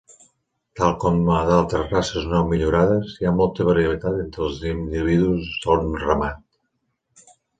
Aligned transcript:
Tal 0.77 0.93
com 1.01 1.27
a 1.39 1.41
d'altres 1.49 1.91
races 1.95 2.23
no 2.31 2.39
millorades, 2.53 3.13
hi 3.19 3.29
ha 3.31 3.35
molta 3.41 3.67
variabilitat 3.69 4.17
entre 4.25 4.43
els 4.47 4.57
individus 4.73 5.53
d'un 5.67 5.87
ramat. 6.07 6.43